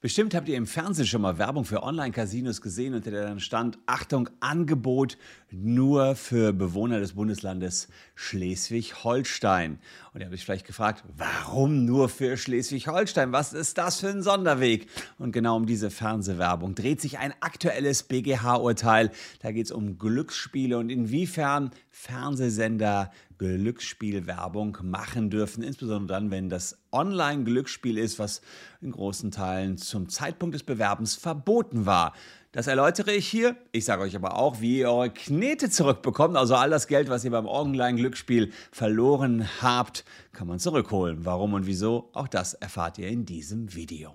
Bestimmt 0.00 0.32
habt 0.36 0.48
ihr 0.48 0.56
im 0.56 0.68
Fernsehen 0.68 1.08
schon 1.08 1.22
mal 1.22 1.38
Werbung 1.38 1.64
für 1.64 1.82
Online-Casinos 1.82 2.62
gesehen, 2.62 2.94
unter 2.94 3.10
der 3.10 3.24
dann 3.24 3.40
stand, 3.40 3.80
Achtung, 3.86 4.30
Angebot 4.38 5.18
nur 5.50 6.14
für 6.14 6.52
Bewohner 6.52 7.00
des 7.00 7.14
Bundeslandes 7.14 7.88
Schleswig-Holstein. 8.14 9.80
Und 10.14 10.20
ihr 10.20 10.26
habt 10.26 10.34
euch 10.34 10.44
vielleicht 10.44 10.68
gefragt, 10.68 11.02
warum 11.16 11.84
nur 11.84 12.08
für 12.08 12.36
Schleswig-Holstein? 12.36 13.32
Was 13.32 13.52
ist 13.52 13.76
das 13.76 13.98
für 13.98 14.08
ein 14.08 14.22
Sonderweg? 14.22 14.86
Und 15.18 15.32
genau 15.32 15.56
um 15.56 15.66
diese 15.66 15.90
Fernsehwerbung 15.90 16.76
dreht 16.76 17.00
sich 17.00 17.18
ein 17.18 17.34
aktuelles 17.40 18.04
BGH-Urteil. 18.04 19.10
Da 19.40 19.50
geht 19.50 19.66
es 19.66 19.72
um 19.72 19.98
Glücksspiele 19.98 20.78
und 20.78 20.90
inwiefern 20.90 21.72
Fernsehsender 21.90 23.10
Glücksspielwerbung 23.38 24.78
machen 24.82 25.30
dürfen, 25.30 25.62
insbesondere 25.62 26.18
dann, 26.18 26.30
wenn 26.30 26.48
das 26.48 26.78
Online-Glücksspiel 26.92 27.96
ist, 27.96 28.18
was 28.18 28.42
in 28.80 28.90
großen 28.90 29.30
Teilen 29.30 29.78
zum 29.78 30.08
Zeitpunkt 30.08 30.54
des 30.54 30.64
Bewerbens 30.64 31.14
verboten 31.14 31.86
war. 31.86 32.14
Das 32.52 32.66
erläutere 32.66 33.12
ich 33.12 33.28
hier. 33.28 33.56
Ich 33.72 33.84
sage 33.84 34.02
euch 34.02 34.16
aber 34.16 34.36
auch, 34.36 34.60
wie 34.60 34.78
ihr 34.78 34.90
eure 34.90 35.10
Knete 35.10 35.70
zurückbekommt. 35.70 36.36
Also 36.36 36.54
all 36.54 36.70
das 36.70 36.86
Geld, 36.86 37.08
was 37.08 37.24
ihr 37.24 37.30
beim 37.30 37.46
Online-Glücksspiel 37.46 38.52
verloren 38.72 39.48
habt, 39.62 40.04
kann 40.32 40.48
man 40.48 40.58
zurückholen. 40.58 41.24
Warum 41.24 41.52
und 41.54 41.66
wieso? 41.66 42.10
Auch 42.14 42.28
das 42.28 42.54
erfahrt 42.54 42.98
ihr 42.98 43.08
in 43.08 43.26
diesem 43.26 43.74
Video. 43.74 44.14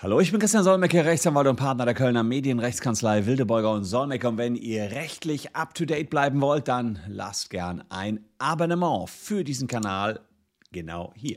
Hallo, 0.00 0.20
ich 0.20 0.30
bin 0.30 0.38
Christian 0.38 0.62
Solmecke, 0.62 1.04
Rechtsanwalt 1.04 1.48
und 1.48 1.56
Partner 1.56 1.84
der 1.84 1.92
Kölner 1.92 2.22
Medienrechtskanzlei 2.22 3.26
Wildebeuger 3.26 3.72
und 3.72 3.82
Solmecke. 3.82 4.28
Und 4.28 4.38
wenn 4.38 4.54
ihr 4.54 4.92
rechtlich 4.92 5.56
up-to-date 5.56 6.08
bleiben 6.08 6.40
wollt, 6.40 6.68
dann 6.68 7.00
lasst 7.08 7.50
gern 7.50 7.82
ein 7.88 8.24
Abonnement 8.38 9.10
für 9.10 9.42
diesen 9.42 9.66
Kanal 9.66 10.20
genau 10.70 11.12
hier. 11.16 11.36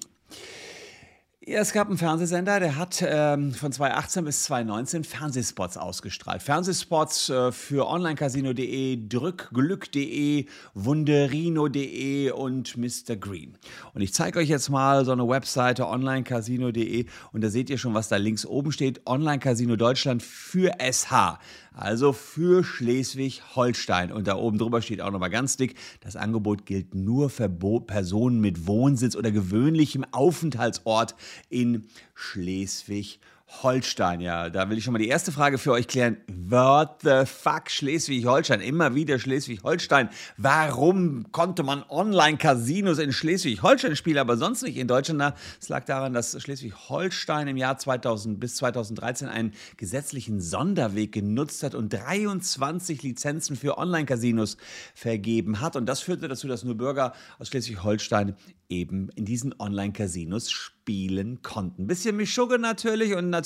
Ja, 1.44 1.60
es 1.60 1.74
gab 1.74 1.88
einen 1.88 1.98
Fernsehsender, 1.98 2.60
der 2.60 2.76
hat 2.76 3.04
ähm, 3.04 3.52
von 3.52 3.72
2018 3.72 4.26
bis 4.26 4.44
2019 4.44 5.04
Fernsehspots 5.04 5.76
ausgestrahlt. 5.76 6.44
Fernsehspots 6.44 7.30
äh, 7.30 7.52
für 7.52 7.88
onlinecasino.de, 7.88 9.08
drückglück.de, 9.10 10.46
wunderino.de 10.76 12.30
und 12.30 12.78
Mr. 12.78 13.16
Green. 13.16 13.58
Und 13.96 14.02
ich 14.02 14.14
zeige 14.14 14.38
euch 14.38 14.50
jetzt 14.50 14.70
mal 14.70 15.04
so 15.04 15.14
eine 15.14 15.28
Webseite 15.28 15.88
onlinecasino.de 15.88 17.08
und 17.32 17.44
da 17.44 17.50
seht 17.50 17.72
ihr 17.72 17.80
schon, 17.80 17.96
was 17.96 18.08
da 18.08 18.18
links 18.18 18.46
oben 18.46 18.72
steht. 18.72 19.02
Online 19.08 19.40
Casino 19.40 19.76
Deutschland 19.76 20.22
für 20.22 20.74
SH 20.80 21.40
also 21.74 22.12
für 22.12 22.64
Schleswig-Holstein. 22.64 24.12
Und 24.12 24.28
da 24.28 24.36
oben 24.36 24.58
drüber 24.58 24.82
steht 24.82 25.02
auch 25.02 25.12
nochmal 25.12 25.30
ganz 25.30 25.58
dick, 25.58 25.76
das 26.02 26.16
Angebot 26.16 26.66
gilt 26.66 26.94
nur 26.96 27.30
für 27.30 27.50
Bo 27.50 27.80
Personen 27.80 28.42
mit 28.42 28.68
Wohnsitz 28.68 29.16
oder 29.16 29.32
gewöhnlichem 29.32 30.06
Aufenthaltsort 30.12 31.16
in 31.50 31.88
Schleswig-Holstein. 32.16 33.20
Holstein, 33.64 34.22
ja, 34.22 34.50
da 34.50 34.70
will 34.70 34.78
ich 34.78 34.84
schon 34.84 34.94
mal 34.94 35.00
die 35.00 35.08
erste 35.08 35.32
Frage 35.32 35.58
für 35.58 35.72
euch 35.72 35.88
klären. 35.88 36.18
What 36.28 37.02
the 37.04 37.26
fuck 37.26 37.70
Schleswig-Holstein? 37.70 38.62
Immer 38.62 38.96
wieder 38.96 39.20
Schleswig-Holstein. 39.20 40.10
Warum 40.38 41.32
konnte 41.32 41.62
man 41.62 41.84
Online-Casinos 41.88 42.98
in 42.98 43.12
Schleswig-Holstein 43.12 43.96
spielen, 43.96 44.18
aber 44.18 44.38
sonst 44.38 44.64
nicht 44.64 44.78
in 44.78 44.88
Deutschland? 44.88 45.36
Es 45.60 45.70
lag 45.70 45.86
daran, 45.86 46.14
dass 46.14 46.42
Schleswig-Holstein 46.42 47.50
im 47.50 47.58
Jahr 47.58 47.78
2000 47.78 48.40
bis 48.40 48.56
2013 48.56 49.28
einen 49.28 49.54
gesetzlichen 49.78 50.42
Sonderweg 50.42 51.12
genutzt 51.12 51.62
hat 51.62 51.76
und 51.76 51.90
23 51.90 53.04
Lizenzen 53.04 53.56
für 53.56 53.78
Online-Casinos 53.78 54.58
vergeben 54.96 55.62
hat. 55.62 55.76
Und 55.76 55.86
das 55.86 56.00
führte 56.00 56.28
dazu, 56.28 56.48
dass 56.48 56.64
nur 56.64 56.76
Bürger 56.76 57.14
aus 57.38 57.50
Schleswig-Holstein 57.50 58.36
eben 58.70 59.10
in 59.16 59.26
diesen 59.26 59.54
Online-Casinos 59.60 60.50
spielen 60.50 61.42
konnten. 61.42 61.88
Bisschen 61.88 62.16
Mischugge 62.16 62.58
natürlich 62.58 63.14
und 63.14 63.30
natürlich 63.30 63.41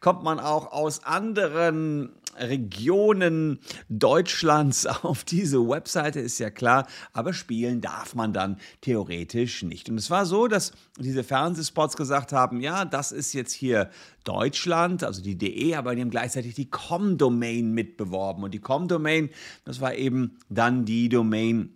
kommt 0.00 0.22
man 0.22 0.40
auch 0.40 0.72
aus 0.72 1.04
anderen 1.04 2.12
Regionen 2.36 3.60
Deutschlands 3.88 4.86
auf 5.02 5.24
diese 5.24 5.68
Webseite, 5.68 6.20
ist 6.20 6.38
ja 6.38 6.50
klar, 6.50 6.86
aber 7.12 7.32
spielen 7.32 7.80
darf 7.80 8.14
man 8.14 8.32
dann 8.32 8.58
theoretisch 8.80 9.62
nicht. 9.62 9.88
Und 9.88 9.98
es 9.98 10.10
war 10.10 10.26
so, 10.26 10.46
dass 10.46 10.72
diese 10.98 11.24
Fernsehspots 11.24 11.96
gesagt 11.96 12.32
haben, 12.32 12.60
ja, 12.60 12.84
das 12.84 13.12
ist 13.12 13.32
jetzt 13.32 13.52
hier 13.52 13.90
Deutschland, 14.24 15.04
also 15.04 15.22
die 15.22 15.36
DE, 15.36 15.76
aber 15.76 15.94
die 15.94 16.00
haben 16.00 16.10
gleichzeitig 16.10 16.54
die 16.54 16.70
Com-Domain 16.70 17.72
mitbeworben. 17.72 18.42
Und 18.42 18.54
die 18.54 18.60
Com-Domain, 18.60 19.30
das 19.64 19.80
war 19.80 19.94
eben 19.94 20.38
dann 20.48 20.84
die 20.84 21.08
Domain, 21.08 21.74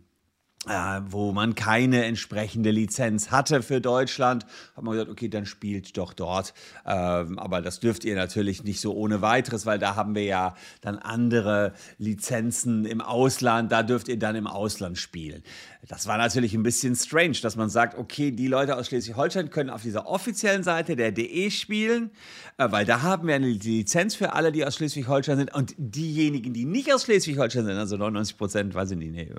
wo 0.66 1.32
man 1.32 1.54
keine 1.54 2.04
entsprechende 2.04 2.70
Lizenz 2.70 3.30
hatte 3.30 3.62
für 3.62 3.80
Deutschland, 3.80 4.44
hat 4.76 4.82
man 4.82 4.92
gesagt, 4.92 5.10
okay, 5.10 5.28
dann 5.28 5.46
spielt 5.46 5.96
doch 5.96 6.12
dort. 6.12 6.52
Ähm, 6.84 7.38
aber 7.38 7.62
das 7.62 7.78
dürft 7.80 8.04
ihr 8.04 8.16
natürlich 8.16 8.64
nicht 8.64 8.80
so 8.80 8.92
ohne 8.94 9.22
weiteres, 9.22 9.66
weil 9.66 9.78
da 9.78 9.94
haben 9.94 10.14
wir 10.14 10.24
ja 10.24 10.56
dann 10.80 10.98
andere 10.98 11.74
Lizenzen 11.98 12.84
im 12.84 13.00
Ausland, 13.00 13.70
da 13.70 13.82
dürft 13.84 14.08
ihr 14.08 14.18
dann 14.18 14.34
im 14.34 14.48
Ausland 14.48 14.98
spielen. 14.98 15.42
Das 15.86 16.06
war 16.08 16.18
natürlich 16.18 16.54
ein 16.54 16.64
bisschen 16.64 16.97
strange, 16.97 17.38
dass 17.41 17.54
man 17.54 17.70
sagt, 17.70 17.97
okay, 17.97 18.32
die 18.32 18.48
Leute 18.48 18.76
aus 18.76 18.88
Schleswig-Holstein 18.88 19.50
können 19.50 19.70
auf 19.70 19.82
dieser 19.82 20.08
offiziellen 20.08 20.64
Seite 20.64 20.97
der 20.97 21.12
DE 21.12 21.50
spielen, 21.50 22.10
äh, 22.58 22.70
weil 22.70 22.84
da 22.84 23.02
haben 23.02 23.28
wir 23.28 23.36
eine 23.36 23.47
Lizenz 23.47 24.16
für 24.16 24.32
alle, 24.32 24.50
die 24.50 24.66
aus 24.66 24.74
Schleswig-Holstein 24.74 25.38
sind 25.38 25.54
und 25.54 25.74
diejenigen, 25.78 26.52
die 26.52 26.64
nicht 26.64 26.92
aus 26.92 27.04
Schleswig-Holstein 27.04 27.64
sind, 27.64 27.76
also 27.76 27.97
99 27.97 28.36
Prozent, 28.36 28.74
weiß 28.74 28.91
ich 28.91 28.98
nicht, 28.98 29.12
nee, 29.12 29.32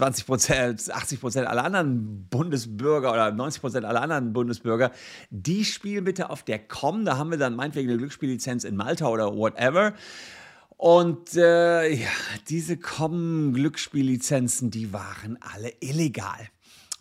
20 0.00 0.24
Prozent, 0.26 0.90
80 0.90 1.20
Prozent 1.20 1.46
aller 1.46 1.62
anderen 1.62 2.26
Bundesbürger 2.30 3.12
oder 3.12 3.32
90 3.32 3.60
Prozent 3.60 3.84
aller 3.84 4.00
anderen 4.00 4.32
Bundesbürger, 4.32 4.92
die 5.28 5.66
spielen 5.66 6.04
bitte 6.04 6.30
auf 6.30 6.42
der 6.42 6.58
COM. 6.58 7.04
Da 7.04 7.18
haben 7.18 7.30
wir 7.30 7.36
dann 7.36 7.54
meinetwegen 7.54 7.90
eine 7.90 7.98
Glücksspiellizenz 7.98 8.64
in 8.64 8.76
Malta 8.76 9.08
oder 9.08 9.36
whatever. 9.36 9.92
Und 10.78 11.36
äh, 11.36 11.92
ja, 11.92 12.08
diese 12.48 12.78
COM-Glücksspiellizenzen, 12.78 14.70
die 14.70 14.94
waren 14.94 15.36
alle 15.42 15.74
illegal. 15.80 16.48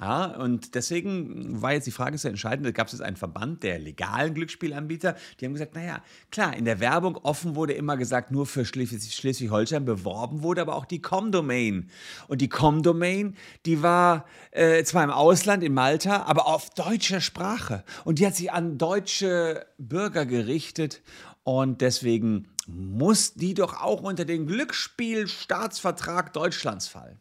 Ja, 0.01 0.27
und 0.37 0.75
deswegen 0.75 1.61
war 1.61 1.73
jetzt 1.73 1.85
die 1.85 1.91
Frage 1.91 2.17
so 2.17 2.29
entscheidend, 2.29 2.65
da 2.65 2.71
gab 2.71 2.87
es 2.87 2.93
jetzt 2.93 3.01
einen 3.01 3.17
Verband 3.17 3.63
der 3.63 3.79
legalen 3.79 4.33
Glücksspielanbieter, 4.33 5.17
die 5.39 5.45
haben 5.45 5.51
gesagt, 5.51 5.75
naja, 5.75 6.01
klar, 6.31 6.55
in 6.55 6.63
der 6.63 6.79
Werbung 6.79 7.17
offen 7.17 7.55
wurde 7.55 7.73
immer 7.73 7.97
gesagt, 7.97 8.31
nur 8.31 8.45
für 8.45 8.63
Schleswig-Holstein 8.63 9.83
beworben 9.83 10.41
wurde, 10.41 10.61
aber 10.61 10.77
auch 10.77 10.85
die 10.85 11.01
Com-Domain. 11.01 11.89
Und 12.29 12.39
die 12.39 12.47
Com-Domain, 12.47 13.35
die 13.65 13.83
war 13.83 14.23
äh, 14.51 14.85
zwar 14.85 15.03
im 15.03 15.09
Ausland, 15.09 15.63
in 15.63 15.73
Malta, 15.73 16.23
aber 16.23 16.47
auf 16.47 16.69
deutscher 16.69 17.19
Sprache. 17.19 17.83
Und 18.05 18.19
die 18.19 18.25
hat 18.25 18.37
sich 18.37 18.53
an 18.53 18.77
deutsche 18.77 19.65
Bürger 19.77 20.25
gerichtet 20.25 21.01
und 21.43 21.81
deswegen 21.81 22.47
muss 22.67 23.33
die 23.33 23.53
doch 23.53 23.81
auch 23.81 24.01
unter 24.01 24.23
den 24.23 24.47
Glücksspielstaatsvertrag 24.47 26.31
Deutschlands 26.31 26.87
fallen. 26.87 27.19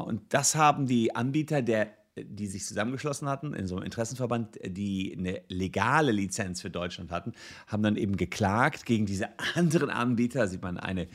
Und 0.00 0.22
das 0.34 0.54
haben 0.54 0.86
die 0.86 1.14
Anbieter 1.14 1.62
der 1.62 1.92
die 2.16 2.46
sich 2.46 2.66
zusammengeschlossen 2.66 3.28
hatten, 3.28 3.54
in 3.54 3.66
so 3.66 3.76
einem 3.76 3.84
Interessenverband, 3.84 4.58
die 4.62 5.16
eine 5.16 5.42
legale 5.48 6.12
Lizenz 6.12 6.60
für 6.60 6.68
Deutschland 6.68 7.10
hatten, 7.10 7.32
haben 7.66 7.82
dann 7.82 7.96
eben 7.96 8.16
geklagt 8.16 8.84
gegen 8.84 9.06
diese 9.06 9.28
anderen 9.54 9.90
Anbieter. 9.90 10.46
Sieht 10.46 10.62
man, 10.62 10.78
eine 10.78 11.08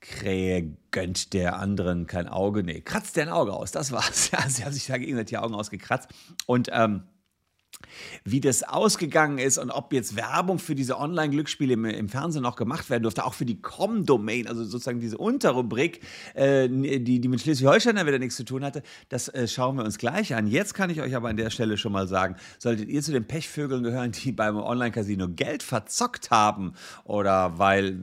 Krähe 0.00 0.76
gönnt 0.90 1.32
der 1.32 1.58
anderen 1.58 2.06
kein 2.06 2.28
Auge. 2.28 2.64
Nee, 2.64 2.80
kratzt 2.80 3.16
der 3.16 3.24
ein 3.24 3.32
Auge 3.32 3.52
aus. 3.52 3.70
Das 3.70 3.92
war's. 3.92 4.30
Ja, 4.32 4.48
sie 4.48 4.64
haben 4.64 4.72
sich 4.72 4.86
da 4.86 4.98
gegenseitig 4.98 5.30
die 5.30 5.38
Augen 5.38 5.54
ausgekratzt. 5.54 6.10
Und 6.46 6.68
ähm, 6.72 7.04
wie 8.24 8.40
das 8.40 8.62
ausgegangen 8.62 9.38
ist 9.38 9.58
und 9.58 9.70
ob 9.70 9.92
jetzt 9.92 10.16
Werbung 10.16 10.58
für 10.58 10.74
diese 10.74 10.98
Online-Glücksspiele 10.98 11.74
im, 11.74 11.84
im, 11.84 12.08
Fernsehen 12.08 12.42
noch 12.42 12.56
gemacht 12.56 12.90
werden 12.90 13.02
durfte, 13.02 13.24
auch 13.24 13.34
für 13.34 13.44
die 13.44 13.60
Com-Domain, 13.60 14.46
also 14.46 14.64
sozusagen 14.64 15.00
diese 15.00 15.18
Unterrubrik, 15.18 16.00
äh, 16.34 16.68
die, 16.68 17.20
die 17.20 17.28
mit 17.28 17.40
Schleswig-Holstein 17.40 17.94
wieder 18.06 18.18
nichts 18.18 18.36
zu 18.36 18.44
tun 18.44 18.64
hatte, 18.64 18.82
das 19.08 19.28
äh, 19.28 19.48
schauen 19.48 19.76
wir 19.76 19.84
uns 19.84 19.98
gleich 19.98 20.34
an. 20.34 20.46
Jetzt 20.46 20.74
kann 20.74 20.90
ich 20.90 21.00
euch 21.00 21.14
aber 21.14 21.28
an 21.28 21.36
der 21.36 21.50
Stelle 21.50 21.76
schon 21.76 21.92
mal 21.92 22.08
sagen, 22.08 22.36
solltet 22.58 22.88
ihr 22.88 23.02
zu 23.02 23.12
den 23.12 23.26
Pechvögeln 23.26 23.82
gehören, 23.82 24.12
die 24.12 24.32
beim 24.32 24.56
Online-Casino 24.56 25.28
Geld 25.28 25.62
verzockt 25.62 26.30
haben 26.30 26.74
oder 27.04 27.58
weil, 27.58 27.98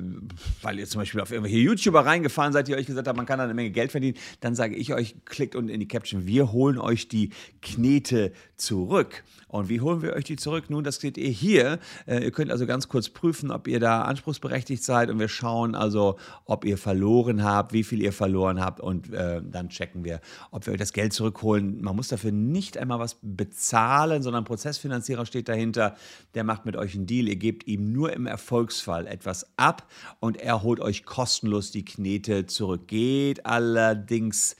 weil 0.61 0.79
ihr 0.79 0.87
zum 0.87 0.99
Beispiel 0.99 1.21
auf 1.21 1.31
irgendwelche 1.31 1.57
YouTuber 1.57 2.05
reingefahren 2.05 2.53
seid, 2.53 2.67
die 2.67 2.75
euch 2.75 2.85
gesagt 2.85 3.07
haben, 3.07 3.17
man 3.17 3.25
kann 3.25 3.37
da 3.37 3.45
eine 3.45 3.53
Menge 3.53 3.71
Geld 3.71 3.91
verdienen, 3.91 4.17
dann 4.39 4.55
sage 4.55 4.75
ich 4.75 4.93
euch, 4.93 5.15
klickt 5.25 5.55
unten 5.55 5.69
in 5.69 5.79
die 5.79 5.87
Caption, 5.87 6.25
wir 6.25 6.51
holen 6.51 6.77
euch 6.77 7.07
die 7.07 7.31
Knete 7.61 8.31
zurück. 8.55 9.23
Und 9.47 9.67
wie 9.71 9.81
holen 9.81 10.01
wir 10.01 10.13
euch 10.13 10.25
die 10.25 10.35
zurück? 10.35 10.65
Nun, 10.69 10.83
das 10.83 10.97
seht 10.97 11.17
ihr 11.17 11.29
hier. 11.29 11.79
Äh, 12.05 12.25
ihr 12.25 12.31
könnt 12.31 12.51
also 12.51 12.67
ganz 12.67 12.89
kurz 12.89 13.07
prüfen, 13.09 13.51
ob 13.51 13.67
ihr 13.67 13.79
da 13.79 14.01
anspruchsberechtigt 14.01 14.83
seid 14.83 15.09
und 15.09 15.17
wir 15.19 15.29
schauen 15.29 15.75
also, 15.75 16.17
ob 16.45 16.65
ihr 16.65 16.77
verloren 16.77 17.43
habt, 17.43 17.71
wie 17.71 17.83
viel 17.83 18.01
ihr 18.01 18.11
verloren 18.11 18.59
habt 18.59 18.81
und 18.81 19.13
äh, 19.13 19.41
dann 19.41 19.69
checken 19.69 20.03
wir, 20.03 20.19
ob 20.51 20.65
wir 20.65 20.73
euch 20.73 20.79
das 20.79 20.91
Geld 20.91 21.13
zurückholen. 21.13 21.81
Man 21.81 21.95
muss 21.95 22.09
dafür 22.09 22.33
nicht 22.33 22.77
einmal 22.77 22.99
was 22.99 23.17
bezahlen, 23.21 24.21
sondern 24.21 24.43
ein 24.43 24.45
Prozessfinanzierer 24.45 25.25
steht 25.25 25.47
dahinter, 25.47 25.95
der 26.33 26.43
macht 26.43 26.65
mit 26.65 26.75
euch 26.75 26.93
einen 26.95 27.07
Deal. 27.07 27.29
Ihr 27.29 27.37
gebt 27.37 27.65
ihm 27.65 27.93
nur 27.93 28.11
im 28.11 28.27
Erfolgsfall 28.27 29.07
etwas 29.07 29.47
ab 29.55 29.87
und 30.19 30.35
er 30.35 30.63
holt 30.63 30.81
euch 30.81 31.05
kostenlos 31.05 31.71
die 31.71 31.85
Knete 31.85 32.45
zurück. 32.45 32.87
Geht 32.87 33.45
allerdings 33.45 34.57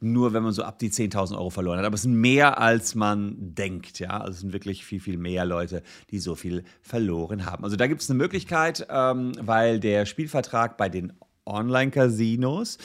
nur, 0.00 0.32
wenn 0.32 0.42
man 0.42 0.52
so 0.52 0.62
ab 0.62 0.78
die 0.78 0.90
10.000 0.90 1.36
Euro 1.36 1.50
verloren 1.50 1.78
hat. 1.78 1.84
Aber 1.84 1.94
es 1.94 2.02
sind 2.02 2.14
mehr, 2.14 2.58
als 2.58 2.94
man 2.94 3.36
denkt. 3.38 3.98
Ja? 3.98 4.20
Also 4.20 4.43
sind 4.44 4.52
wirklich 4.52 4.84
viel, 4.84 5.00
viel 5.00 5.16
mehr 5.16 5.44
Leute, 5.44 5.82
die 6.10 6.18
so 6.18 6.34
viel 6.34 6.64
verloren 6.82 7.46
haben. 7.46 7.64
Also 7.64 7.76
da 7.76 7.86
gibt 7.86 8.02
es 8.02 8.10
eine 8.10 8.18
Möglichkeit, 8.18 8.86
ähm, 8.90 9.32
weil 9.40 9.80
der 9.80 10.06
Spielvertrag 10.06 10.76
bei 10.76 10.88
den 10.88 11.12
Online-Casinos 11.46 12.78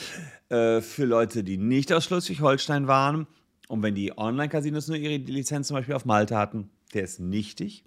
äh, 0.48 0.80
für 0.80 1.04
Leute, 1.04 1.44
die 1.44 1.56
nicht 1.56 1.92
aus 1.92 2.04
Schleswig-Holstein 2.04 2.86
waren, 2.86 3.26
und 3.68 3.84
wenn 3.84 3.94
die 3.94 4.18
Online-Casinos 4.18 4.88
nur 4.88 4.96
ihre 4.96 5.16
Lizenz 5.16 5.68
zum 5.68 5.76
Beispiel 5.76 5.94
auf 5.94 6.04
Malta 6.04 6.36
hatten, 6.36 6.70
der 6.92 7.04
ist 7.04 7.20
nichtig. 7.20 7.84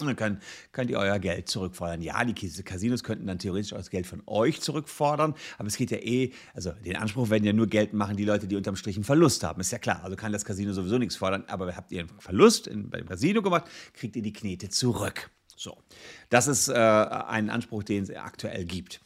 Und 0.00 0.08
dann 0.08 0.16
könnt, 0.16 0.42
könnt 0.72 0.90
ihr 0.90 0.98
euer 0.98 1.20
Geld 1.20 1.48
zurückfordern. 1.48 2.02
Ja, 2.02 2.24
die 2.24 2.34
Casinos 2.34 3.04
könnten 3.04 3.28
dann 3.28 3.38
theoretisch 3.38 3.72
auch 3.72 3.78
das 3.78 3.90
Geld 3.90 4.06
von 4.06 4.22
euch 4.26 4.60
zurückfordern, 4.60 5.34
aber 5.56 5.68
es 5.68 5.76
geht 5.76 5.92
ja 5.92 5.98
eh, 5.98 6.32
also 6.52 6.72
den 6.72 6.96
Anspruch 6.96 7.30
werden 7.30 7.44
ja 7.44 7.52
nur 7.52 7.68
Geld 7.68 7.92
machen 7.92 8.16
die 8.16 8.24
Leute, 8.24 8.48
die 8.48 8.56
unterm 8.56 8.74
Strich 8.74 8.96
einen 8.96 9.04
Verlust 9.04 9.44
haben. 9.44 9.60
Ist 9.60 9.70
ja 9.70 9.78
klar. 9.78 10.02
Also 10.02 10.16
kann 10.16 10.32
das 10.32 10.44
Casino 10.44 10.72
sowieso 10.72 10.98
nichts 10.98 11.14
fordern, 11.14 11.44
aber 11.46 11.76
habt 11.76 11.92
ihr 11.92 12.00
einen 12.00 12.08
Verlust 12.18 12.66
in, 12.66 12.90
bei 12.90 12.98
dem 12.98 13.08
Casino 13.08 13.40
gemacht, 13.40 13.66
kriegt 13.92 14.16
ihr 14.16 14.22
die 14.22 14.32
Knete 14.32 14.68
zurück. 14.68 15.30
So, 15.56 15.78
das 16.28 16.48
ist 16.48 16.68
äh, 16.68 16.74
ein 16.74 17.48
Anspruch, 17.48 17.84
den 17.84 18.02
es 18.02 18.10
aktuell 18.10 18.64
gibt. 18.64 19.00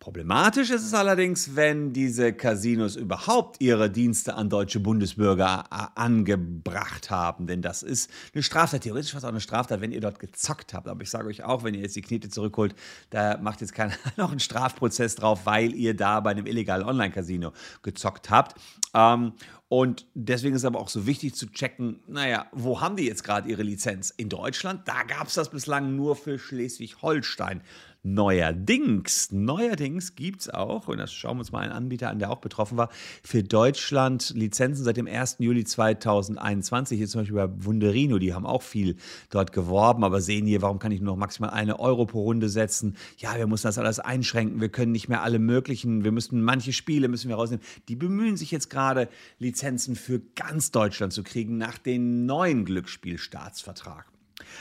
Problematisch 0.00 0.70
ist 0.70 0.82
es 0.82 0.94
allerdings, 0.94 1.56
wenn 1.56 1.92
diese 1.92 2.32
Casinos 2.32 2.96
überhaupt 2.96 3.60
ihre 3.60 3.90
Dienste 3.90 4.34
an 4.34 4.48
deutsche 4.48 4.80
Bundesbürger 4.80 5.64
äh, 5.70 6.00
angebracht 6.00 7.10
haben, 7.10 7.46
denn 7.46 7.60
das 7.60 7.82
ist 7.82 8.10
eine 8.32 8.42
Straftat. 8.42 8.80
Theoretisch 8.80 9.12
war 9.12 9.18
es 9.18 9.24
auch 9.24 9.28
eine 9.28 9.42
Straftat, 9.42 9.82
wenn 9.82 9.92
ihr 9.92 10.00
dort 10.00 10.18
gezockt 10.18 10.72
habt. 10.72 10.88
Aber 10.88 11.02
ich 11.02 11.10
sage 11.10 11.28
euch 11.28 11.44
auch, 11.44 11.64
wenn 11.64 11.74
ihr 11.74 11.82
jetzt 11.82 11.96
die 11.96 12.00
Knete 12.00 12.30
zurückholt, 12.30 12.74
da 13.10 13.36
macht 13.42 13.60
jetzt 13.60 13.74
keiner 13.74 13.92
noch 14.16 14.30
einen 14.30 14.40
Strafprozess 14.40 15.16
drauf, 15.16 15.44
weil 15.44 15.74
ihr 15.74 15.94
da 15.94 16.20
bei 16.20 16.30
einem 16.30 16.46
illegalen 16.46 16.86
Online-Casino 16.86 17.52
gezockt 17.82 18.30
habt. 18.30 18.58
Ähm, 18.94 19.34
und 19.68 20.06
deswegen 20.14 20.56
ist 20.56 20.62
es 20.62 20.66
aber 20.66 20.80
auch 20.80 20.88
so 20.88 21.06
wichtig 21.06 21.36
zu 21.36 21.46
checken, 21.46 22.00
naja, 22.08 22.46
wo 22.50 22.80
haben 22.80 22.96
die 22.96 23.04
jetzt 23.04 23.22
gerade 23.22 23.48
ihre 23.48 23.62
Lizenz? 23.62 24.10
In 24.10 24.28
Deutschland? 24.28 24.88
Da 24.88 25.04
gab 25.04 25.28
es 25.28 25.34
das 25.34 25.50
bislang 25.50 25.94
nur 25.94 26.16
für 26.16 26.40
Schleswig-Holstein. 26.40 27.60
Neuerdings, 28.02 29.30
neuerdings 29.30 30.14
gibt 30.14 30.40
es 30.40 30.48
auch, 30.48 30.88
und 30.88 30.96
das 30.96 31.12
schauen 31.12 31.36
wir 31.36 31.40
uns 31.40 31.52
mal 31.52 31.60
einen 31.60 31.72
Anbieter 31.72 32.08
an, 32.08 32.18
der 32.18 32.30
auch 32.30 32.38
betroffen 32.38 32.78
war, 32.78 32.88
für 33.22 33.42
Deutschland 33.42 34.32
Lizenzen 34.34 34.84
seit 34.84 34.96
dem 34.96 35.06
1. 35.06 35.36
Juli 35.40 35.64
2021. 35.64 36.96
Hier 36.96 37.08
zum 37.08 37.20
Beispiel 37.20 37.36
bei 37.36 37.50
Wunderino, 37.64 38.18
die 38.18 38.32
haben 38.32 38.46
auch 38.46 38.62
viel 38.62 38.96
dort 39.28 39.52
geworben, 39.52 40.02
aber 40.02 40.22
sehen 40.22 40.46
hier, 40.46 40.62
warum 40.62 40.78
kann 40.78 40.92
ich 40.92 41.02
nur 41.02 41.12
noch 41.12 41.18
maximal 41.18 41.50
eine 41.50 41.78
Euro 41.78 42.06
pro 42.06 42.22
Runde 42.22 42.48
setzen? 42.48 42.96
Ja, 43.18 43.36
wir 43.36 43.46
müssen 43.46 43.66
das 43.66 43.76
alles 43.76 44.00
einschränken, 44.00 44.62
wir 44.62 44.70
können 44.70 44.92
nicht 44.92 45.10
mehr 45.10 45.22
alle 45.22 45.38
möglichen, 45.38 46.02
wir 46.02 46.12
müssen 46.12 46.42
manche 46.42 46.72
Spiele 46.72 47.08
müssen 47.08 47.28
wir 47.28 47.36
rausnehmen. 47.36 47.64
Die 47.88 47.96
bemühen 47.96 48.38
sich 48.38 48.50
jetzt 48.50 48.70
gerade, 48.70 49.10
Lizenzen 49.38 49.94
für 49.94 50.20
ganz 50.36 50.70
Deutschland 50.70 51.12
zu 51.12 51.22
kriegen 51.22 51.58
nach 51.58 51.76
dem 51.76 52.24
neuen 52.24 52.64
Glücksspielstaatsvertrag. 52.64 54.06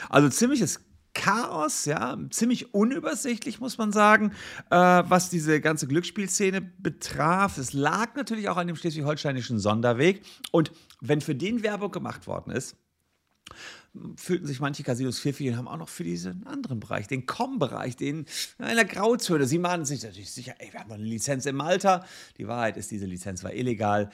Also 0.09 0.27
ziemliches 0.27 0.81
Chaos, 1.13 1.85
ja, 1.85 2.17
ziemlich 2.29 2.73
unübersichtlich, 2.73 3.59
muss 3.59 3.77
man 3.77 3.91
sagen, 3.91 4.31
äh, 4.69 4.75
was 4.75 5.29
diese 5.29 5.59
ganze 5.59 5.87
Glücksspielszene 5.87 6.61
betraf. 6.61 7.57
Es 7.57 7.73
lag 7.73 8.15
natürlich 8.15 8.49
auch 8.49 8.57
an 8.57 8.67
dem 8.67 8.75
schleswig-holsteinischen 8.75 9.59
Sonderweg. 9.59 10.21
Und 10.51 10.71
wenn 11.01 11.21
für 11.21 11.35
den 11.35 11.63
Werbung 11.63 11.91
gemacht 11.91 12.27
worden 12.27 12.51
ist, 12.51 12.75
fühlten 14.15 14.45
sich 14.45 14.59
manche 14.59 14.83
Casinos 14.83 15.19
pfiffig 15.19 15.49
und 15.49 15.57
haben 15.57 15.67
auch 15.67 15.77
noch 15.77 15.89
für 15.89 16.03
diesen 16.03 16.45
anderen 16.45 16.79
Bereich, 16.79 17.07
den 17.07 17.25
Com-Bereich, 17.25 17.95
den 17.95 18.25
in 18.59 18.75
der 18.75 18.85
Grauzone. 18.85 19.45
Sie 19.45 19.59
mahnen 19.59 19.85
sich 19.85 20.03
natürlich 20.03 20.31
sicher, 20.31 20.53
ey, 20.59 20.71
wir 20.71 20.79
haben 20.79 20.89
noch 20.89 20.95
eine 20.95 21.05
Lizenz 21.05 21.45
in 21.45 21.55
Malta. 21.55 22.05
Die 22.37 22.47
Wahrheit 22.47 22.77
ist, 22.77 22.91
diese 22.91 23.05
Lizenz 23.05 23.43
war 23.43 23.53
illegal. 23.53 24.11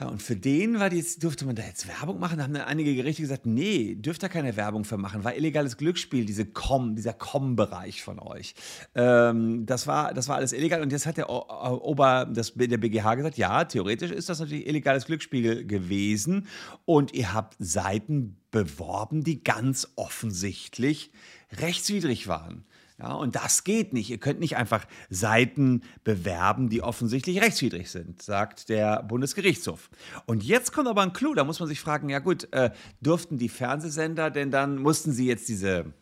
Ja, 0.00 0.08
und 0.08 0.20
für 0.20 0.34
den 0.34 0.80
war 0.80 0.90
die, 0.90 1.04
durfte 1.20 1.46
man 1.46 1.54
da 1.54 1.62
jetzt 1.62 1.86
Werbung 1.86 2.18
machen. 2.18 2.38
Da 2.38 2.44
haben 2.44 2.54
dann 2.54 2.64
einige 2.64 2.96
Gerichte 2.96 3.22
gesagt, 3.22 3.46
nee, 3.46 3.94
dürft 3.94 4.24
ihr 4.24 4.28
keine 4.28 4.56
Werbung 4.56 4.84
für 4.84 4.96
machen. 4.96 5.22
War 5.22 5.36
illegales 5.36 5.76
Glücksspiel, 5.76 6.24
diese 6.24 6.46
Com, 6.46 6.96
dieser 6.96 7.12
Com-Bereich 7.12 8.02
von 8.02 8.18
euch. 8.18 8.56
Ähm, 8.96 9.66
das, 9.66 9.86
war, 9.86 10.12
das 10.12 10.26
war 10.26 10.36
alles 10.36 10.52
illegal. 10.52 10.82
Und 10.82 10.90
jetzt 10.90 11.06
hat 11.06 11.16
der 11.16 11.30
Ober, 11.30 12.28
das, 12.28 12.54
der 12.54 12.78
BGH 12.78 13.14
gesagt, 13.14 13.38
ja, 13.38 13.64
theoretisch 13.64 14.10
ist 14.10 14.28
das 14.28 14.40
natürlich 14.40 14.66
illegales 14.66 15.06
Glücksspiel 15.06 15.64
gewesen. 15.64 16.48
Und 16.86 17.14
ihr 17.14 17.32
habt 17.32 17.54
Seiten 17.60 18.36
beworben, 18.50 19.22
die 19.22 19.44
ganz 19.44 19.92
offensichtlich 19.94 21.12
rechtswidrig 21.52 22.26
waren. 22.26 22.64
Ja, 22.98 23.12
und 23.14 23.34
das 23.34 23.64
geht 23.64 23.92
nicht. 23.92 24.10
Ihr 24.10 24.18
könnt 24.18 24.38
nicht 24.38 24.56
einfach 24.56 24.86
Seiten 25.10 25.82
bewerben, 26.04 26.68
die 26.68 26.80
offensichtlich 26.80 27.40
rechtswidrig 27.40 27.90
sind, 27.90 28.22
sagt 28.22 28.68
der 28.68 29.02
Bundesgerichtshof. 29.02 29.90
Und 30.26 30.44
jetzt 30.44 30.72
kommt 30.72 30.86
aber 30.86 31.02
ein 31.02 31.12
Clou, 31.12 31.34
da 31.34 31.42
muss 31.42 31.58
man 31.58 31.68
sich 31.68 31.80
fragen, 31.80 32.08
ja 32.08 32.20
gut, 32.20 32.52
äh, 32.52 32.70
durften 33.00 33.36
die 33.36 33.48
Fernsehsender 33.48 34.30
denn 34.30 34.52
dann, 34.52 34.76
mussten 34.76 35.10
sie 35.10 35.26
jetzt 35.26 35.48
diese 35.48 35.92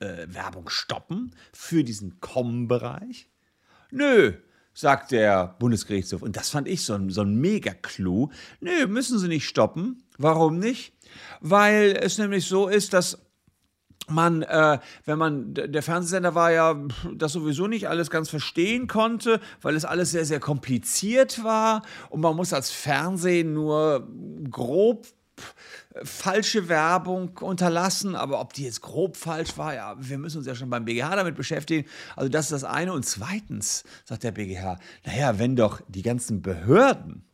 äh, 0.00 0.26
Werbung 0.26 0.68
stoppen 0.68 1.32
für 1.52 1.84
diesen 1.84 2.18
Com-Bereich? 2.20 3.28
Nö, 3.92 4.32
sagt 4.74 5.12
der 5.12 5.54
Bundesgerichtshof. 5.60 6.22
Und 6.22 6.36
das 6.36 6.50
fand 6.50 6.66
ich 6.66 6.84
so 6.84 6.94
ein, 6.94 7.10
so 7.10 7.20
ein 7.20 7.36
Mega-Clou. 7.36 8.30
Nö, 8.60 8.86
müssen 8.88 9.18
sie 9.18 9.28
nicht 9.28 9.46
stoppen. 9.46 10.02
Warum 10.18 10.58
nicht? 10.58 10.92
Weil 11.40 11.96
es 12.00 12.18
nämlich 12.18 12.46
so 12.46 12.66
ist, 12.68 12.94
dass 12.94 13.18
man, 14.08 14.42
äh, 14.42 14.78
wenn 15.04 15.18
man, 15.18 15.54
der 15.54 15.82
Fernsehsender 15.82 16.34
war 16.34 16.52
ja, 16.52 16.76
das 17.14 17.32
sowieso 17.32 17.66
nicht 17.66 17.88
alles 17.88 18.10
ganz 18.10 18.28
verstehen 18.28 18.86
konnte, 18.86 19.40
weil 19.60 19.76
es 19.76 19.84
alles 19.84 20.10
sehr, 20.10 20.24
sehr 20.24 20.40
kompliziert 20.40 21.44
war 21.44 21.82
und 22.10 22.20
man 22.20 22.36
muss 22.36 22.52
als 22.52 22.70
Fernsehen 22.70 23.52
nur 23.52 24.08
grob 24.50 25.06
falsche 26.02 26.68
Werbung 26.68 27.36
unterlassen, 27.38 28.14
aber 28.14 28.40
ob 28.40 28.52
die 28.52 28.64
jetzt 28.64 28.80
grob 28.80 29.16
falsch 29.16 29.56
war, 29.58 29.74
ja, 29.74 29.94
wir 29.98 30.18
müssen 30.18 30.38
uns 30.38 30.46
ja 30.46 30.54
schon 30.54 30.70
beim 30.70 30.84
BGH 30.84 31.16
damit 31.16 31.34
beschäftigen. 31.34 31.88
Also 32.16 32.28
das 32.28 32.46
ist 32.46 32.52
das 32.52 32.64
eine. 32.64 32.92
Und 32.92 33.04
zweitens 33.04 33.84
sagt 34.04 34.22
der 34.22 34.32
BGH, 34.32 34.78
naja, 35.04 35.38
wenn 35.38 35.56
doch 35.56 35.80
die 35.88 36.02
ganzen 36.02 36.42
Behörden 36.42 37.24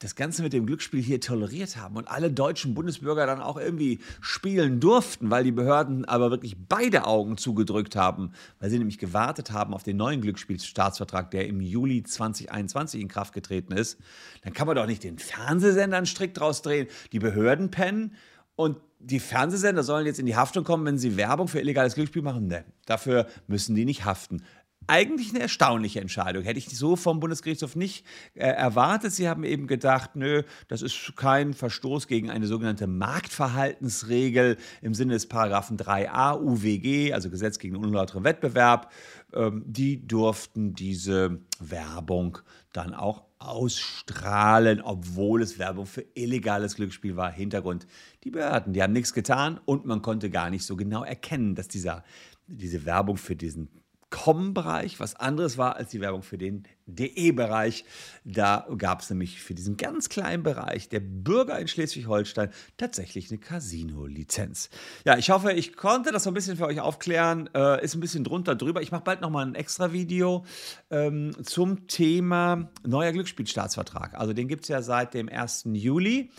das 0.00 0.16
Ganze 0.16 0.42
mit 0.42 0.52
dem 0.52 0.66
Glücksspiel 0.66 1.02
hier 1.02 1.20
toleriert 1.20 1.76
haben 1.76 1.96
und 1.96 2.08
alle 2.08 2.30
deutschen 2.30 2.74
Bundesbürger 2.74 3.26
dann 3.26 3.40
auch 3.40 3.56
irgendwie 3.56 4.00
spielen 4.20 4.80
durften, 4.80 5.30
weil 5.30 5.44
die 5.44 5.52
Behörden 5.52 6.04
aber 6.04 6.30
wirklich 6.30 6.56
beide 6.68 7.06
Augen 7.06 7.36
zugedrückt 7.36 7.94
haben, 7.94 8.32
weil 8.58 8.70
sie 8.70 8.78
nämlich 8.78 8.98
gewartet 8.98 9.52
haben 9.52 9.72
auf 9.72 9.82
den 9.82 9.96
neuen 9.96 10.20
Glücksspielstaatsvertrag, 10.20 11.30
der 11.30 11.46
im 11.46 11.60
Juli 11.60 12.02
2021 12.02 13.00
in 13.00 13.08
Kraft 13.08 13.32
getreten 13.32 13.72
ist, 13.72 13.98
dann 14.42 14.52
kann 14.52 14.66
man 14.66 14.76
doch 14.76 14.86
nicht 14.86 15.04
den 15.04 15.18
Fernsehsendern 15.18 16.06
strikt 16.06 16.38
draus 16.40 16.62
drehen, 16.62 16.88
die 17.12 17.20
Behörden 17.20 17.70
pennen 17.70 18.14
und 18.56 18.78
die 18.98 19.20
Fernsehsender 19.20 19.82
sollen 19.82 20.06
jetzt 20.06 20.18
in 20.18 20.26
die 20.26 20.36
Haftung 20.36 20.64
kommen, 20.64 20.86
wenn 20.86 20.98
sie 20.98 21.16
Werbung 21.16 21.46
für 21.46 21.60
illegales 21.60 21.94
Glücksspiel 21.94 22.22
machen? 22.22 22.46
Ne, 22.46 22.64
dafür 22.86 23.26
müssen 23.46 23.74
die 23.74 23.84
nicht 23.84 24.04
haften 24.04 24.42
eigentlich 24.86 25.30
eine 25.30 25.40
erstaunliche 25.40 26.00
Entscheidung. 26.00 26.42
Hätte 26.42 26.58
ich 26.58 26.68
so 26.76 26.96
vom 26.96 27.20
Bundesgerichtshof 27.20 27.76
nicht 27.76 28.04
äh, 28.34 28.46
erwartet. 28.46 29.12
Sie 29.12 29.28
haben 29.28 29.44
eben 29.44 29.66
gedacht, 29.66 30.16
nö, 30.16 30.42
das 30.68 30.82
ist 30.82 31.14
kein 31.16 31.54
Verstoß 31.54 32.06
gegen 32.06 32.30
eine 32.30 32.46
sogenannte 32.46 32.86
Marktverhaltensregel 32.86 34.56
im 34.82 34.94
Sinne 34.94 35.14
des 35.14 35.26
Paragraphen 35.26 35.76
3a 35.76 36.40
UWG, 36.40 37.12
also 37.12 37.30
Gesetz 37.30 37.58
gegen 37.58 37.76
unlauteren 37.76 38.24
Wettbewerb. 38.24 38.92
Ähm, 39.32 39.62
die 39.66 40.06
durften 40.06 40.74
diese 40.74 41.40
Werbung 41.58 42.38
dann 42.72 42.94
auch 42.94 43.24
ausstrahlen, 43.38 44.80
obwohl 44.80 45.42
es 45.42 45.58
Werbung 45.58 45.86
für 45.86 46.04
illegales 46.14 46.76
Glücksspiel 46.76 47.16
war. 47.16 47.30
Hintergrund, 47.30 47.86
die 48.24 48.30
Behörden, 48.30 48.72
die 48.72 48.82
haben 48.82 48.92
nichts 48.92 49.12
getan 49.12 49.60
und 49.64 49.84
man 49.84 50.02
konnte 50.02 50.30
gar 50.30 50.50
nicht 50.50 50.64
so 50.64 50.76
genau 50.76 51.04
erkennen, 51.04 51.54
dass 51.54 51.68
dieser, 51.68 52.04
diese 52.46 52.84
Werbung 52.86 53.16
für 53.16 53.36
diesen 53.36 53.68
Com-Bereich 54.14 55.00
was 55.00 55.16
anderes 55.16 55.58
war 55.58 55.74
als 55.74 55.90
die 55.90 56.00
Werbung 56.00 56.22
für 56.22 56.38
den 56.38 56.62
DE-Bereich. 56.86 57.84
Da 58.24 58.66
gab 58.78 59.00
es 59.00 59.10
nämlich 59.10 59.42
für 59.42 59.54
diesen 59.54 59.76
ganz 59.76 60.08
kleinen 60.08 60.42
Bereich 60.42 60.88
der 60.88 61.00
Bürger 61.00 61.58
in 61.58 61.68
Schleswig-Holstein 61.68 62.50
tatsächlich 62.76 63.30
eine 63.30 63.38
Casino-Lizenz. 63.38 64.70
Ja, 65.04 65.18
ich 65.18 65.30
hoffe, 65.30 65.52
ich 65.52 65.76
konnte 65.76 66.12
das 66.12 66.24
so 66.24 66.30
ein 66.30 66.34
bisschen 66.34 66.56
für 66.56 66.66
euch 66.66 66.80
aufklären. 66.80 67.48
Äh, 67.54 67.84
ist 67.84 67.94
ein 67.94 68.00
bisschen 68.00 68.24
drunter 68.24 68.54
drüber. 68.54 68.82
Ich 68.82 68.92
mache 68.92 69.04
bald 69.04 69.20
nochmal 69.20 69.46
ein 69.46 69.54
extra 69.54 69.92
Video 69.92 70.44
ähm, 70.90 71.32
zum 71.42 71.86
Thema 71.86 72.70
neuer 72.86 73.12
Glücksspielstaatsvertrag. 73.12 74.14
Also 74.14 74.32
den 74.32 74.48
gibt 74.48 74.64
es 74.64 74.68
ja 74.68 74.82
seit 74.82 75.14
dem 75.14 75.28
1. 75.28 75.64
Juli. 75.72 76.30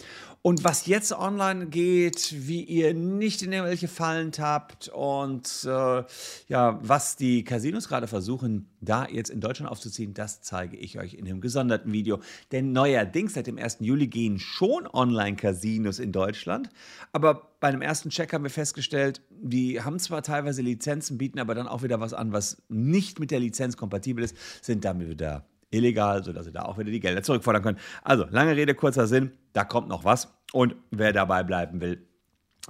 Und 0.46 0.64
was 0.64 0.86
jetzt 0.86 1.12
online 1.12 1.66
geht, 1.68 2.32
wie 2.48 2.62
ihr 2.64 2.94
nicht 2.94 3.42
in 3.42 3.52
irgendwelche 3.52 3.88
Fallen 3.88 4.32
tappt 4.32 4.90
und 4.90 5.48
äh, 5.64 6.04
ja, 6.48 6.80
was 6.84 7.16
die 7.16 7.44
Casinos 7.44 7.88
gerade 7.88 8.06
versuchen, 8.06 8.70
da 8.86 9.08
jetzt 9.08 9.30
in 9.30 9.42
Deutschland 9.42 9.72
aufzuziehen, 9.72 10.13
das 10.13 10.42
zeige 10.42 10.77
ich 10.77 11.00
euch 11.00 11.15
in 11.15 11.25
einem 11.25 11.42
gesonderten 11.42 11.92
Video. 11.92 12.20
Denn 12.51 12.72
neuerdings 12.72 13.34
seit 13.34 13.48
dem 13.48 13.58
1. 13.58 13.77
Juli 13.82 14.08
gehen 14.08 14.39
schon 14.39 14.88
Online-Casinos 14.88 16.00
in 16.00 16.12
Deutschland, 16.12 16.70
aber 17.12 17.56
bei 17.60 17.68
einem 17.68 17.82
ersten 17.82 18.10
Check 18.10 18.34
haben 18.34 18.44
wir 18.44 18.51
festgestellt, 18.51 19.22
die 19.30 19.82
haben 19.82 20.00
zwar 20.00 20.22
teilweise 20.22 20.62
Lizenzen, 20.62 21.18
bieten 21.18 21.39
aber 21.39 21.56
dann 21.56 21.68
auch 21.68 21.84
wieder 21.84 22.00
was 22.00 22.13
an, 22.13 22.32
was 22.32 22.62
nicht 22.70 23.20
mit 23.20 23.32
der 23.32 23.39
Lizenz 23.39 23.75
kompatibel 23.77 24.24
ist, 24.24 24.36
sind 24.63 24.86
damit 24.86 25.10
wieder 25.10 25.46
illegal, 25.72 26.24
sodass 26.24 26.46
sie 26.46 26.51
da 26.51 26.63
auch 26.63 26.77
wieder 26.77 26.92
die 26.92 27.00
Gelder 27.00 27.24
zurückfordern 27.24 27.63
können. 27.63 27.80
Also, 28.04 28.25
lange 28.30 28.56
Rede, 28.56 28.75
kurzer 28.75 29.08
Sinn, 29.08 29.32
da 29.54 29.63
kommt 29.63 29.88
noch 29.88 30.06
was. 30.06 30.34
Und 30.54 30.75
wer 30.92 31.12
dabei 31.12 31.44
bleiben 31.44 31.82
will, 31.82 32.08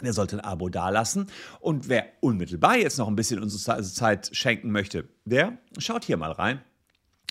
der 0.02 0.14
sollte 0.14 0.38
ein 0.38 0.42
Abo 0.42 0.70
dalassen. 0.70 1.28
Und 1.60 1.90
wer 1.90 2.08
unmittelbar 2.20 2.78
jetzt 2.78 2.98
noch 2.98 3.08
ein 3.08 3.16
bisschen 3.16 3.42
unsere 3.42 3.84
Zeit 3.84 4.30
schenken 4.34 4.72
möchte, 4.72 5.08
der 5.26 5.58
schaut 5.78 6.04
hier 6.04 6.18
mal 6.18 6.32
rein. 6.32 6.62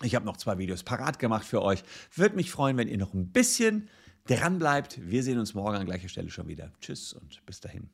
Ich 0.02 0.14
habe 0.14 0.26
noch 0.26 0.36
zwei 0.36 0.58
Videos 0.58 0.82
parat 0.82 1.18
gemacht 1.18 1.46
für 1.46 1.62
euch. 1.62 1.84
Würde 2.14 2.36
mich 2.36 2.50
freuen, 2.50 2.76
wenn 2.76 2.88
ihr 2.88 2.98
noch 2.98 3.14
ein 3.14 3.28
bisschen 3.30 3.88
dran 4.26 4.58
bleibt. 4.58 4.98
Wir 5.08 5.22
sehen 5.22 5.38
uns 5.38 5.54
morgen 5.54 5.76
an 5.76 5.86
gleicher 5.86 6.08
Stelle 6.08 6.30
schon 6.30 6.48
wieder. 6.48 6.72
Tschüss 6.80 7.12
und 7.12 7.44
bis 7.46 7.60
dahin. 7.60 7.90